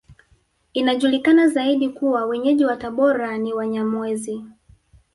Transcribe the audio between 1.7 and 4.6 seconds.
kuwa Wenyeji wa Tabora ni Wanyamwezi